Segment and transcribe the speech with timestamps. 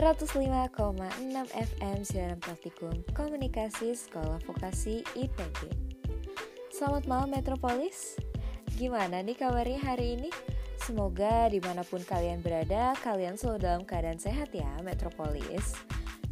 [0.00, 0.72] 105,6
[1.52, 5.68] FM siaran praktikum komunikasi sekolah vokasi IPB
[6.72, 8.16] Selamat malam Metropolis
[8.80, 10.32] Gimana nih kabarnya hari ini?
[10.80, 15.76] Semoga di mana pun kalian berada, kalian selalu dalam keadaan sehat ya Metropolis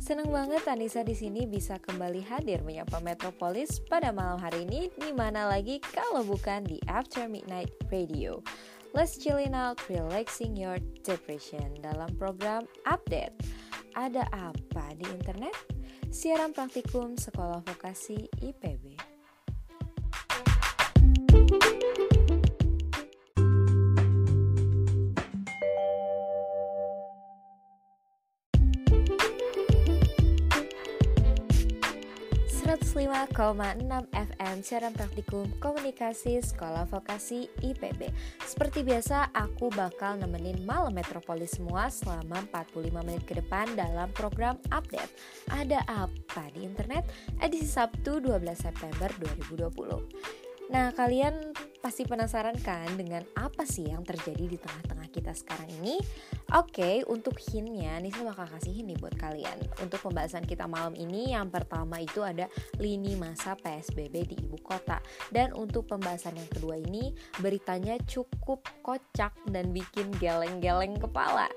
[0.01, 5.13] Senang banget Anissa di sini bisa kembali hadir menyapa Metropolis pada malam hari ini di
[5.13, 8.41] mana lagi kalau bukan di After Midnight Radio.
[8.97, 13.37] Let's chilling out, relaxing your depression dalam program Update.
[13.93, 15.53] Ada apa di internet?
[16.09, 19.08] Siaran praktikum Sekolah Vokasi IPB.
[33.09, 38.13] 105,6 FM siaran praktikum komunikasi sekolah vokasi IPB
[38.45, 44.61] Seperti biasa aku bakal nemenin malam metropolis semua selama 45 menit ke depan dalam program
[44.69, 45.09] update
[45.49, 47.09] Ada apa di internet?
[47.41, 49.09] Edisi Sabtu 12 September
[49.57, 55.69] 2020 Nah, kalian pasti penasaran kan dengan apa sih yang terjadi di tengah-tengah kita sekarang
[55.81, 55.97] ini?
[56.49, 59.69] Oke, untuk hintnya, Nisa bakal kasih hint nih buat kalian.
[59.85, 62.49] Untuk pembahasan kita malam ini, yang pertama itu ada
[62.81, 64.97] lini masa PSBB di ibu kota.
[65.29, 67.13] Dan untuk pembahasan yang kedua ini,
[67.45, 71.53] beritanya cukup kocak dan bikin geleng-geleng kepala.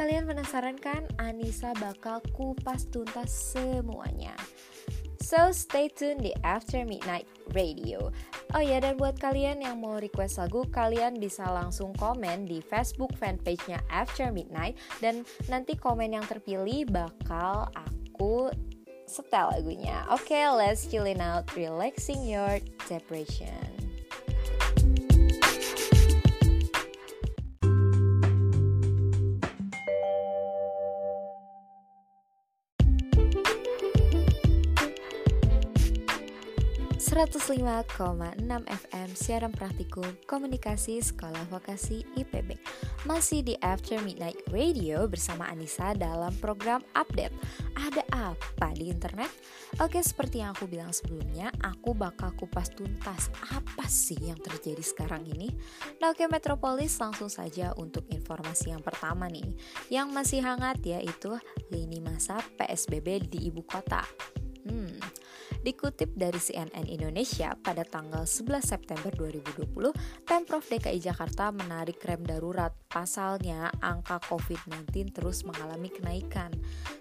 [0.00, 1.04] Kalian penasaran kan?
[1.20, 4.32] Anissa bakal kupas tuntas semuanya.
[5.32, 7.24] So stay tuned di After Midnight
[7.56, 8.12] Radio.
[8.52, 13.16] Oh ya dan buat kalian yang mau request lagu, kalian bisa langsung komen di Facebook
[13.16, 18.52] fanpage-nya After Midnight dan nanti komen yang terpilih bakal aku
[19.08, 20.04] setel lagunya.
[20.12, 23.81] Oke, okay, let's chillin out, relaxing your depression.
[37.02, 42.54] 105,6 FM siaran praktikum komunikasi sekolah vokasi IPB
[43.10, 47.34] Masih di After Midnight Radio bersama Anissa dalam program update.
[47.74, 49.34] Ada apa di internet?
[49.82, 55.26] Oke seperti yang aku bilang sebelumnya Aku bakal kupas tuntas apa sih yang terjadi sekarang
[55.26, 55.50] ini.
[55.98, 59.50] Nah oke Metropolis langsung saja untuk informasi yang pertama nih.
[59.90, 61.34] Yang masih hangat yaitu
[61.66, 64.06] lini masa PSBB di ibu kota.
[64.62, 64.94] Hmm,
[65.60, 69.92] Dikutip dari CNN Indonesia, pada tanggal 11 September 2020,
[70.24, 72.72] Pemprov DKI Jakarta menarik rem darurat.
[72.88, 76.48] Pasalnya, angka COVID-19 terus mengalami kenaikan.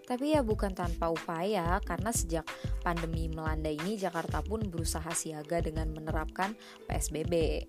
[0.03, 2.43] Tapi ya bukan tanpa upaya, karena sejak
[2.83, 6.51] pandemi melanda ini, Jakarta pun berusaha siaga dengan menerapkan
[6.91, 7.63] PSBB.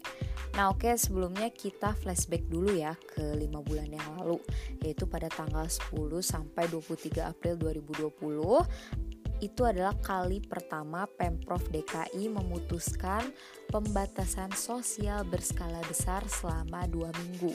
[0.58, 4.42] Nah oke, sebelumnya kita flashback dulu ya ke 5 bulan yang lalu,
[4.82, 9.11] yaitu pada tanggal 10 sampai 23 April 2020
[9.42, 13.26] itu adalah kali pertama Pemprov DKI memutuskan
[13.74, 17.50] pembatasan sosial berskala besar selama dua minggu.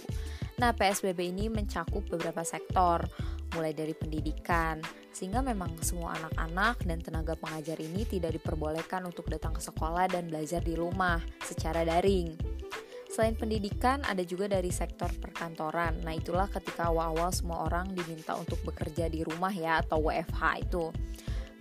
[0.59, 3.07] Nah, PSBB ini mencakup beberapa sektor,
[3.55, 4.83] mulai dari pendidikan,
[5.15, 10.27] sehingga memang semua anak-anak dan tenaga pengajar ini tidak diperbolehkan untuk datang ke sekolah dan
[10.27, 12.35] belajar di rumah secara daring.
[13.07, 16.03] Selain pendidikan, ada juga dari sektor perkantoran.
[16.03, 20.91] Nah, itulah ketika awal-awal semua orang diminta untuk bekerja di rumah ya atau WFH itu.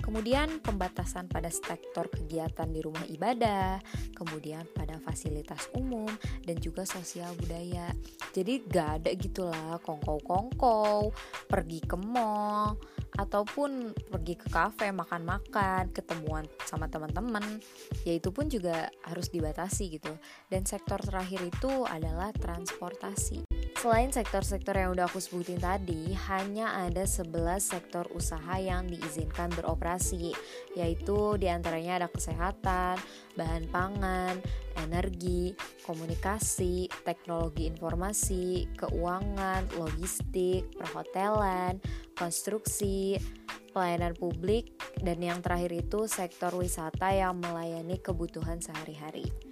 [0.06, 3.82] Kemudian pembatasan pada sektor kegiatan di rumah ibadah,
[4.14, 6.06] kemudian pada fasilitas umum
[6.46, 7.90] dan juga sosial budaya.
[8.30, 11.10] Jadi gak ada gitulah kongkow-kongkow,
[11.50, 12.78] pergi ke mall
[13.18, 17.58] ataupun pergi ke kafe makan-makan, ketemuan sama teman-teman.
[18.06, 20.14] Ya itu pun juga harus dibatasi gitu.
[20.46, 23.45] Dan sektor terakhir itu adalah transportasi.
[23.86, 27.30] Selain sektor-sektor yang udah aku sebutin tadi, hanya ada 11
[27.62, 30.34] sektor usaha yang diizinkan beroperasi,
[30.74, 32.98] yaitu di antaranya ada kesehatan,
[33.38, 34.42] bahan pangan,
[34.82, 35.54] energi,
[35.86, 41.78] komunikasi, teknologi informasi, keuangan, logistik, perhotelan,
[42.18, 43.22] konstruksi,
[43.70, 49.45] pelayanan publik, dan yang terakhir itu sektor wisata yang melayani kebutuhan sehari-hari.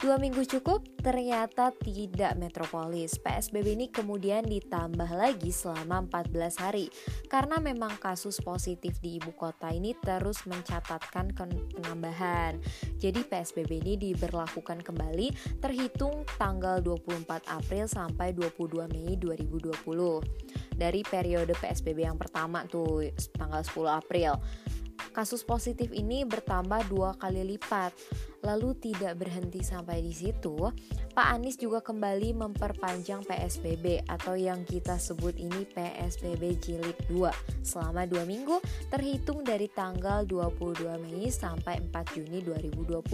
[0.00, 0.80] Dua minggu cukup?
[1.04, 3.20] Ternyata tidak metropolis.
[3.20, 6.88] PSBB ini kemudian ditambah lagi selama 14 hari.
[7.28, 12.56] Karena memang kasus positif di ibu kota ini terus mencatatkan penambahan.
[12.96, 20.80] Jadi PSBB ini diberlakukan kembali terhitung tanggal 24 April sampai 22 Mei 2020.
[20.80, 23.04] Dari periode PSBB yang pertama tuh
[23.36, 24.32] tanggal 10 April
[25.10, 27.92] Kasus positif ini bertambah dua kali lipat.
[28.40, 30.72] Lalu tidak berhenti sampai di situ,
[31.12, 37.28] Pak Anies juga kembali memperpanjang PSBB atau yang kita sebut ini PSBB jilid 2
[37.60, 38.56] selama dua minggu
[38.88, 43.04] terhitung dari tanggal 22 Mei sampai 4 Juni 2020.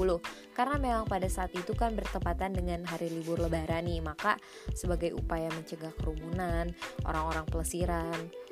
[0.55, 4.39] Karena memang pada saat itu kan bertepatan dengan hari libur lebaran nih, maka
[4.79, 6.71] sebagai upaya mencegah kerumunan,
[7.03, 8.46] orang-orang pelesiran.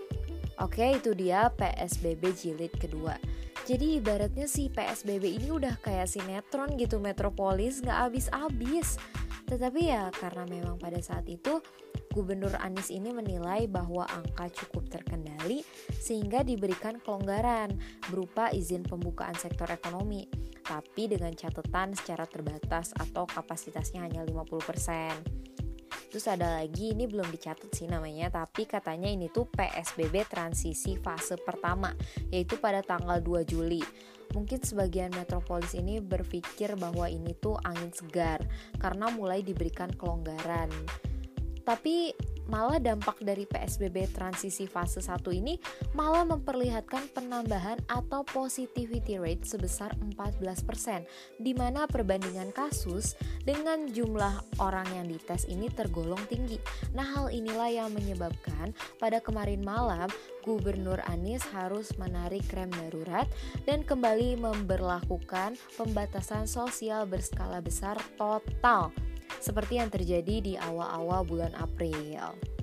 [0.62, 3.18] Oke, itu dia PSBB jilid kedua.
[3.64, 9.00] Jadi ibaratnya si PSBB ini udah kayak sinetron gitu Metropolis nggak habis-habis.
[9.48, 11.64] Tetapi ya karena memang pada saat itu
[12.14, 15.66] Gubernur Anies ini menilai bahwa angka cukup terkendali
[15.98, 17.74] sehingga diberikan kelonggaran
[18.06, 20.30] berupa izin pembukaan sektor ekonomi
[20.62, 25.43] tapi dengan catatan secara terbatas atau kapasitasnya hanya 50%.
[26.14, 31.34] Terus ada lagi ini belum dicatat sih namanya tapi katanya ini tuh PSBB transisi fase
[31.34, 31.90] pertama
[32.30, 33.82] yaitu pada tanggal 2 Juli.
[34.30, 38.46] Mungkin sebagian metropolis ini berpikir bahwa ini tuh angin segar
[38.78, 40.70] karena mulai diberikan kelonggaran.
[41.66, 42.14] Tapi
[42.48, 45.56] malah dampak dari PSBB transisi fase 1 ini
[45.96, 54.86] malah memperlihatkan penambahan atau positivity rate sebesar 14% di mana perbandingan kasus dengan jumlah orang
[54.92, 56.60] yang dites ini tergolong tinggi.
[56.92, 60.08] Nah, hal inilah yang menyebabkan pada kemarin malam
[60.44, 63.24] Gubernur Anies harus menarik rem darurat
[63.64, 68.92] dan kembali memberlakukan pembatasan sosial berskala besar total
[69.42, 72.53] seperti yang terjadi di awal-awal bulan April.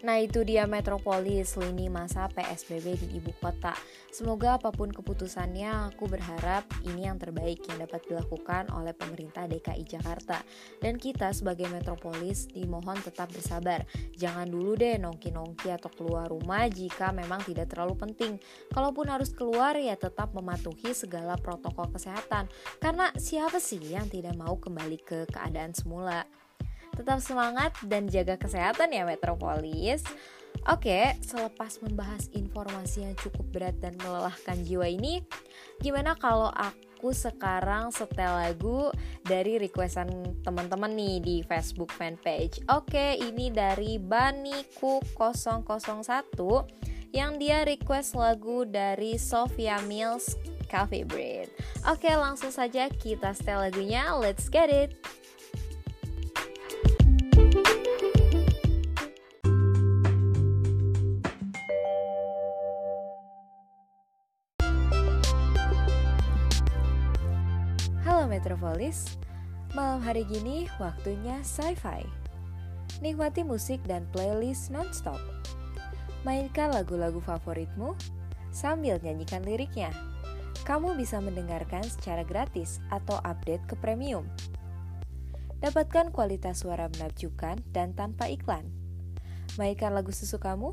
[0.00, 3.76] Nah itu dia metropolis lini masa PSBB di ibu kota.
[4.08, 9.84] Semoga apa pun keputusannya, aku berharap ini yang terbaik yang dapat dilakukan oleh pemerintah DKI
[9.84, 10.40] Jakarta.
[10.80, 13.84] Dan kita sebagai metropolis dimohon tetap bersabar.
[14.16, 18.32] Jangan dulu deh nongki-nongki atau keluar rumah jika memang tidak terlalu penting.
[18.72, 22.48] Kalaupun harus keluar ya tetap mematuhi segala protokol kesehatan.
[22.80, 26.39] Karena siapa sih yang tidak mau kembali ke keadaan semula?
[27.00, 30.04] Tetap semangat dan jaga kesehatan ya Metropolis.
[30.68, 35.24] Oke, selepas membahas informasi yang cukup berat dan melelahkan jiwa ini,
[35.80, 38.92] gimana kalau aku sekarang setel lagu
[39.24, 40.12] dari requestan
[40.44, 42.60] teman-teman nih di Facebook fanpage.
[42.68, 46.04] Oke, ini dari Baniku 001
[47.16, 50.36] yang dia request lagu dari Sophia Mills
[50.68, 51.48] Cafe Bread.
[51.88, 54.12] Oke, langsung saja kita setel lagunya.
[54.20, 55.19] Let's get it.
[68.40, 69.20] Metropolis.
[69.76, 72.08] Malam hari gini waktunya sci-fi.
[73.04, 75.20] Nikmati musik dan playlist nonstop.
[76.24, 77.92] Mainkan lagu-lagu favoritmu
[78.48, 79.92] sambil nyanyikan liriknya.
[80.64, 84.24] Kamu bisa mendengarkan secara gratis atau update ke premium.
[85.60, 88.64] Dapatkan kualitas suara menakjubkan dan tanpa iklan.
[89.60, 90.72] Mainkan lagu sesukamu,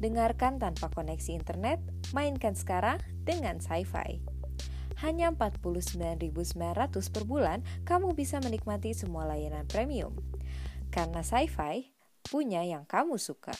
[0.00, 1.76] dengarkan tanpa koneksi internet,
[2.16, 2.96] mainkan sekarang
[3.28, 4.31] dengan sci-fi
[5.02, 6.32] hanya 49.900
[7.10, 10.14] per bulan, kamu bisa menikmati semua layanan premium.
[10.94, 11.90] Karena sci-fi
[12.22, 13.52] punya yang kamu suka.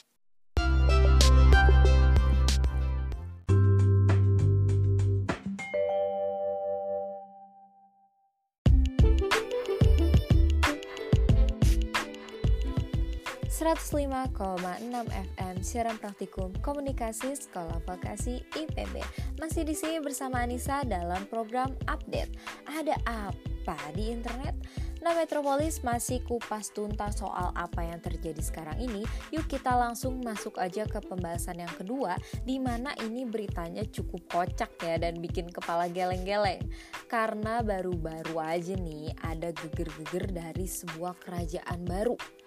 [13.63, 18.99] Enam FM siaran praktikum komunikasi sekolah vokasi IPB.
[19.39, 22.35] Masih di sini bersama Anissa dalam program update.
[22.67, 24.59] Ada apa di internet?
[25.07, 29.07] Nah, Metropolis masih kupas tuntas soal apa yang terjadi sekarang ini.
[29.31, 34.75] Yuk kita langsung masuk aja ke pembahasan yang kedua, di mana ini beritanya cukup kocak
[34.83, 36.67] ya dan bikin kepala geleng-geleng.
[37.07, 42.42] Karena baru-baru aja nih ada geger-geger dari sebuah kerajaan baru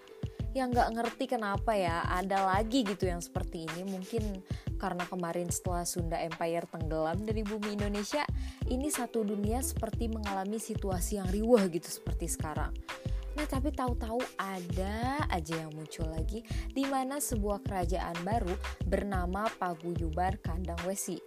[0.56, 4.40] yang nggak ngerti kenapa ya ada lagi gitu yang seperti ini mungkin
[4.80, 8.24] karena kemarin setelah Sunda Empire tenggelam dari bumi Indonesia
[8.72, 12.72] ini satu dunia seperti mengalami situasi yang riuh gitu seperti sekarang
[13.36, 16.40] Nah tapi tahu-tahu ada aja yang muncul lagi
[16.72, 18.56] di mana sebuah kerajaan baru
[18.88, 21.20] bernama Paguyuban Kandang Wesi.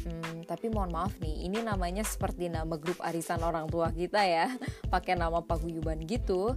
[0.00, 4.48] Hmm, tapi mohon maaf nih, ini namanya seperti nama grup arisan orang tua kita ya,
[4.94, 6.56] pakai nama Paguyuban gitu.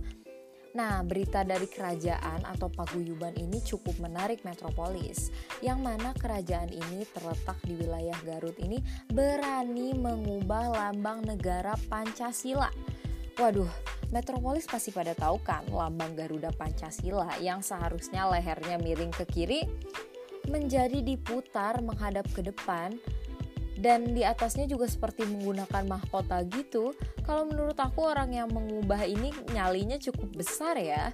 [0.74, 5.30] Nah, berita dari kerajaan atau paguyuban ini cukup menarik metropolis,
[5.62, 8.82] yang mana kerajaan ini terletak di wilayah Garut ini
[9.13, 12.74] berani mengubah lambang negara Pancasila.
[13.38, 13.70] Waduh,
[14.10, 19.62] metropolis pasti pada tahu kan lambang Garuda Pancasila yang seharusnya lehernya miring ke kiri
[20.50, 22.98] menjadi diputar menghadap ke depan
[23.77, 26.94] dan di atasnya juga seperti menggunakan mahkota gitu.
[27.25, 31.10] Kalau menurut aku orang yang mengubah ini nyalinya cukup besar ya.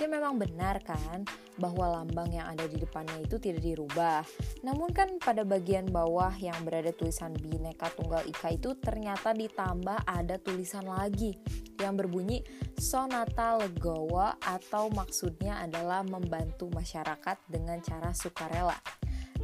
[0.00, 1.28] Ya memang benar kan
[1.60, 4.24] bahwa lambang yang ada di depannya itu tidak dirubah.
[4.64, 10.40] Namun kan pada bagian bawah yang berada tulisan Bhinneka Tunggal Ika itu ternyata ditambah ada
[10.40, 11.36] tulisan lagi
[11.76, 12.40] yang berbunyi
[12.80, 18.80] Sonata Legowo atau maksudnya adalah membantu masyarakat dengan cara sukarela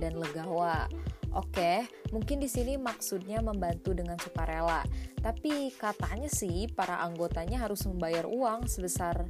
[0.00, 0.88] dan legawa.
[1.36, 1.84] Oke,
[2.16, 4.80] mungkin di sini maksudnya membantu dengan sukarela.
[5.20, 9.28] Tapi katanya sih para anggotanya harus membayar uang sebesar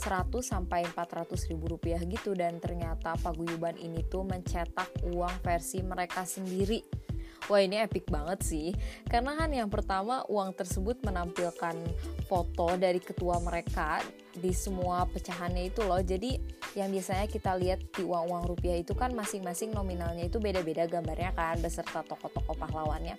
[0.00, 6.24] 100 sampai 400 ribu rupiah gitu dan ternyata paguyuban ini tuh mencetak uang versi mereka
[6.24, 7.03] sendiri.
[7.50, 8.68] Wah ini epic banget sih
[9.04, 11.76] Karena kan yang pertama uang tersebut menampilkan
[12.24, 14.00] foto dari ketua mereka
[14.32, 16.40] Di semua pecahannya itu loh Jadi
[16.74, 21.62] yang biasanya kita lihat di uang-uang rupiah itu kan masing-masing nominalnya itu beda-beda gambarnya kan
[21.62, 23.14] beserta tokoh-tokoh pahlawannya.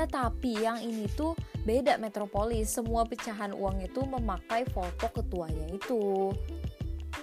[0.00, 1.36] Nah tapi yang ini tuh
[1.68, 6.32] beda metropolis, semua pecahan uang itu memakai foto ketuanya itu.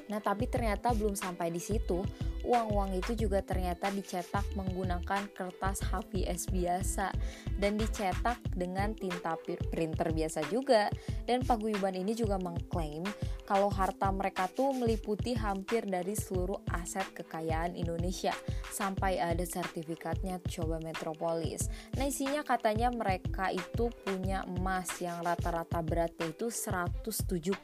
[0.07, 2.03] Nah tapi ternyata belum sampai di situ,
[2.47, 7.11] uang-uang itu juga ternyata dicetak menggunakan kertas HVS biasa
[7.59, 10.87] dan dicetak dengan tinta printer biasa juga.
[11.27, 13.03] Dan paguyuban ini juga mengklaim
[13.43, 18.35] kalau harta mereka tuh meliputi hampir dari seluruh aset kekayaan Indonesia
[18.71, 21.67] sampai ada sertifikatnya coba metropolis.
[21.95, 27.55] Nah isinya katanya mereka itu punya emas yang rata-rata beratnya itu 175.000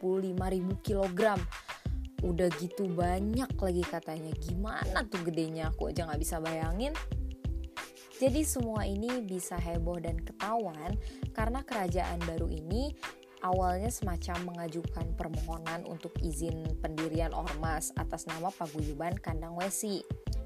[0.83, 1.39] kilogram
[2.23, 6.95] udah gitu banyak lagi katanya gimana tuh gedenya aku aja nggak bisa bayangin
[8.23, 10.95] jadi semua ini bisa heboh dan ketahuan
[11.35, 12.95] karena kerajaan baru ini
[13.43, 20.01] awalnya semacam mengajukan permohonan untuk izin pendirian ormas atas nama Paguyuban Kandang Wesi.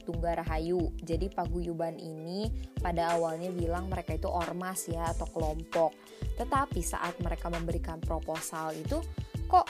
[0.08, 0.96] Tunggarahayu.
[1.04, 5.94] Jadi paguyuban ini pada awalnya bilang mereka itu ormas ya atau kelompok.
[6.40, 9.04] Tetapi saat mereka memberikan proposal itu
[9.52, 9.68] kok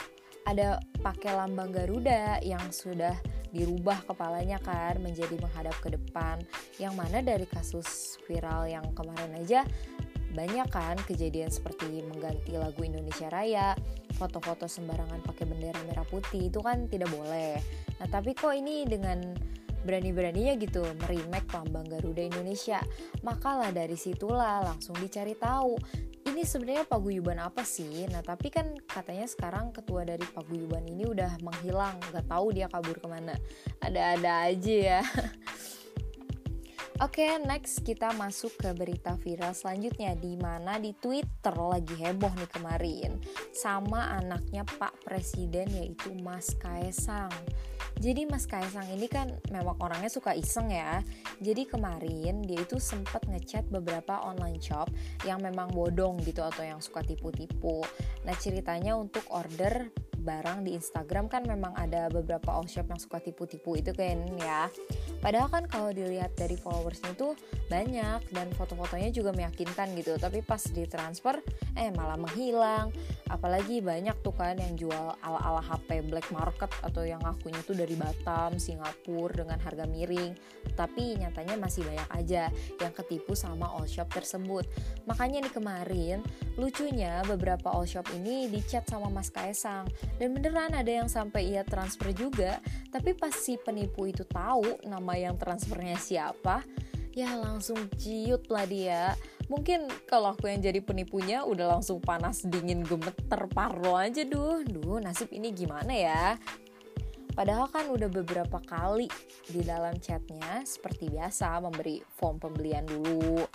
[0.48, 3.12] ada pakai lambang Garuda yang sudah
[3.52, 6.40] dirubah kepalanya kan menjadi menghadap ke depan.
[6.80, 9.68] Yang mana dari kasus viral yang kemarin aja
[10.28, 13.72] banyak kan kejadian seperti mengganti lagu Indonesia Raya
[14.20, 17.56] foto-foto sembarangan pakai bendera merah putih itu kan tidak boleh.
[18.00, 19.24] Nah tapi kok ini dengan
[19.88, 22.82] berani-beraninya gitu merimek lambang Garuda Indonesia?
[23.24, 25.80] Makalah dari situlah langsung dicari tahu
[26.38, 28.06] ini sebenarnya paguyuban apa sih?
[28.06, 32.94] Nah tapi kan katanya sekarang ketua dari paguyuban ini udah menghilang, nggak tahu dia kabur
[32.94, 33.34] ke mana.
[33.82, 35.02] Ada-ada aja ya.
[37.02, 42.30] Oke, okay, next kita masuk ke berita viral selanjutnya di mana di Twitter lagi heboh
[42.30, 43.18] nih kemarin
[43.50, 47.34] sama anaknya Pak Presiden yaitu Mas Kaisang.
[47.98, 51.02] Jadi Mas Kaisang ini kan memang orangnya suka iseng ya.
[51.42, 54.86] Jadi kemarin dia itu sempat ngechat beberapa online shop
[55.26, 57.82] yang memang bodong gitu atau yang suka tipu-tipu.
[58.22, 59.90] Nah ceritanya untuk order
[60.28, 64.68] barang di Instagram kan memang ada beberapa all shop yang suka tipu-tipu itu kan ya.
[65.24, 67.32] Padahal kan kalau dilihat dari followersnya itu
[67.72, 70.20] banyak dan foto-fotonya juga meyakinkan gitu.
[70.20, 71.40] Tapi pas ditransfer
[71.72, 72.92] eh malah menghilang.
[73.32, 77.96] Apalagi banyak tuh kan yang jual ala-ala HP black market atau yang akunya tuh dari
[77.96, 80.36] Batam, Singapura dengan harga miring.
[80.76, 84.68] Tapi nyatanya masih banyak aja yang ketipu sama all shop tersebut.
[85.08, 86.18] Makanya nih kemarin
[86.60, 89.86] lucunya beberapa all shop ini dicat sama Mas Kaisang
[90.18, 92.58] dan beneran ada yang sampai ia transfer juga.
[92.90, 96.66] Tapi pas si penipu itu tahu nama yang transfernya siapa
[97.18, 99.14] ya langsung ciut lah dia.
[99.50, 104.62] Mungkin kalau aku yang jadi penipunya udah langsung panas dingin gemeter parlo aja duh.
[104.62, 106.38] Duh nasib ini gimana ya?
[107.34, 109.06] Padahal kan udah beberapa kali
[109.46, 113.46] di dalam chatnya seperti biasa memberi form pembelian dulu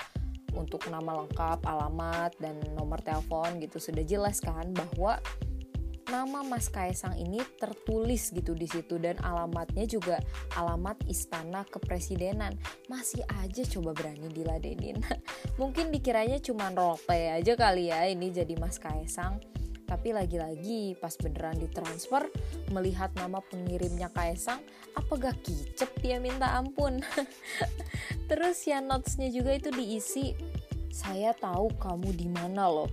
[0.56, 3.84] untuk nama lengkap, alamat, dan nomor telepon gitu.
[3.84, 5.20] Sudah jelas kan bahwa
[6.14, 10.22] nama Mas Kaisang ini tertulis gitu di situ dan alamatnya juga
[10.54, 12.54] alamat istana kepresidenan.
[12.86, 15.02] Masih aja coba berani diladenin.
[15.62, 19.42] Mungkin dikiranya cuma roleplay aja kali ya ini jadi Mas Kaisang.
[19.90, 22.30] Tapi lagi-lagi pas beneran ditransfer
[22.70, 24.62] melihat nama pengirimnya Kaisang,
[24.94, 27.02] apa gak kicep dia minta ampun.
[28.30, 30.34] Terus ya notesnya juga itu diisi,
[30.94, 32.90] saya tahu kamu di mana loh.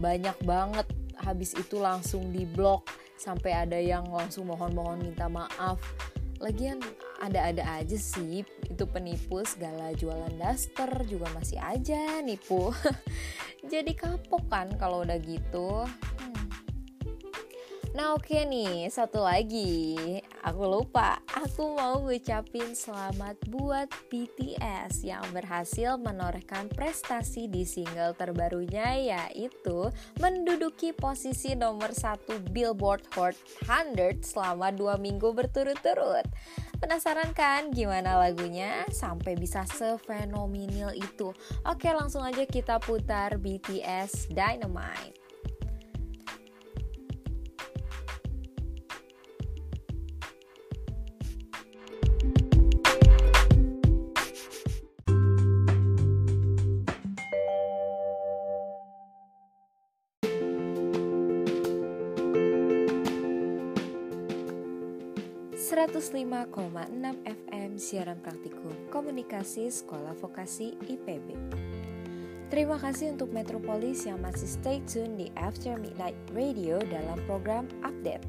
[0.00, 0.86] Banyak banget
[1.24, 2.88] habis itu langsung diblok
[3.20, 5.80] sampai ada yang langsung mohon-mohon minta maaf
[6.40, 6.80] lagian
[7.20, 12.72] ada-ada aja sih itu penipu segala jualan daster juga masih aja nipu
[13.72, 15.84] jadi kapok kan kalau udah gitu.
[18.00, 19.92] Nah oke okay nih, satu lagi.
[20.40, 28.96] Aku lupa, aku mau ngucapin selamat buat BTS Yang berhasil menorehkan prestasi di single terbarunya
[28.96, 33.36] Yaitu menduduki posisi nomor satu Billboard Hot
[33.68, 36.24] 100 selama dua minggu berturut-turut.
[36.80, 38.88] Penasaran kan gimana lagunya?
[38.88, 41.36] Sampai bisa sefenomenal itu.
[41.68, 45.19] Oke langsung aja kita putar BTS Dynamite
[66.00, 66.56] 105,6
[67.28, 71.36] FM siaran praktikum komunikasi sekolah vokasi IPB.
[72.48, 78.24] Terima kasih untuk Metropolis yang masih stay tune di After Midnight Radio dalam program Update.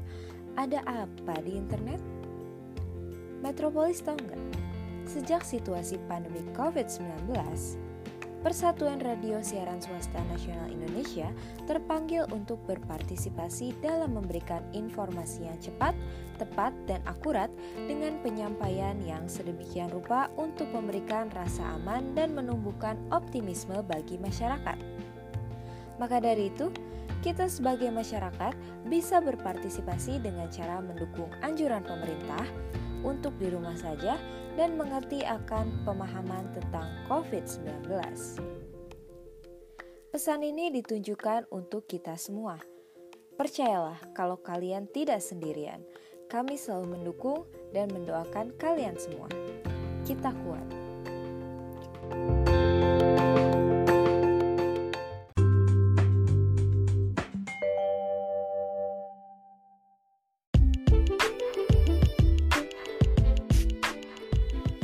[0.60, 1.96] Ada apa di internet?
[3.40, 4.42] Metropolis tahu nggak?
[5.08, 7.32] Sejak situasi pandemi COVID-19,
[8.42, 11.30] Persatuan Radio Siaran Swasta Nasional Indonesia
[11.70, 15.94] terpanggil untuk berpartisipasi dalam memberikan informasi yang cepat,
[16.42, 17.46] tepat, dan akurat
[17.86, 24.74] dengan penyampaian yang sedemikian rupa untuk memberikan rasa aman dan menumbuhkan optimisme bagi masyarakat.
[26.02, 26.74] Maka dari itu,
[27.22, 28.58] kita sebagai masyarakat
[28.90, 32.42] bisa berpartisipasi dengan cara mendukung anjuran pemerintah
[33.06, 34.18] untuk di rumah saja
[34.56, 37.88] dan mengerti akan pemahaman tentang COVID-19.
[40.12, 42.60] Pesan ini ditunjukkan untuk kita semua.
[43.32, 45.80] Percayalah kalau kalian tidak sendirian.
[46.28, 49.28] Kami selalu mendukung dan mendoakan kalian semua.
[50.04, 50.81] Kita kuat.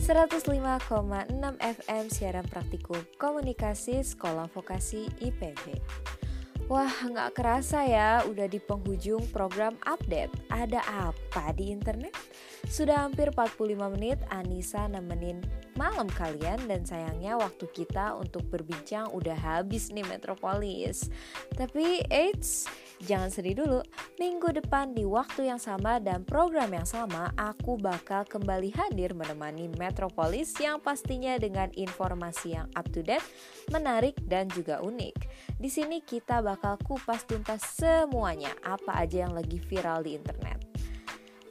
[0.08, 1.28] 105,6
[1.60, 5.76] FM siaran praktikum komunikasi sekolah vokasi IPB.
[6.72, 10.32] Wah, nggak kerasa ya, udah di penghujung program update.
[10.48, 10.80] Ada
[11.12, 12.16] apa di internet?
[12.64, 15.44] Sudah hampir 45 menit Anissa nemenin
[15.76, 21.12] malam kalian dan sayangnya waktu kita untuk berbincang udah habis nih Metropolis.
[21.52, 22.64] Tapi eits,
[23.02, 23.80] jangan sedih dulu.
[24.18, 29.70] Minggu depan di waktu yang sama dan program yang sama aku bakal kembali hadir menemani
[29.78, 33.24] Metropolis yang pastinya dengan informasi yang up to date,
[33.70, 35.16] menarik dan juga unik.
[35.56, 40.67] Di sini kita bakal kupas tuntas semuanya apa aja yang lagi viral di internet.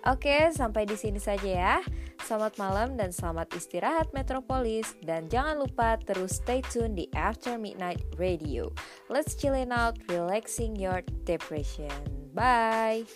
[0.06, 1.76] Oke, sampai di sini saja ya.
[2.22, 8.04] Selamat malam dan selamat istirahat Metropolis dan jangan lupa terus stay tune di After Midnight
[8.20, 8.70] Radio.
[9.08, 11.94] Let's chillin out, relaxing your depression.
[12.36, 13.08] Bye.